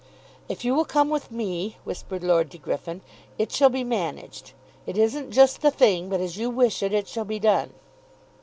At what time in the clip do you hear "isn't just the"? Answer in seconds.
4.97-5.69